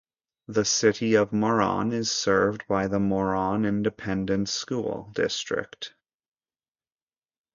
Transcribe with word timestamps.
The 0.47 0.65
City 0.65 1.13
of 1.13 1.31
Moran 1.31 1.91
is 1.91 2.09
served 2.09 2.63
by 2.67 2.87
the 2.87 2.99
Moran 2.99 3.65
Independent 3.65 4.49
School 4.49 5.11
District. 5.13 5.93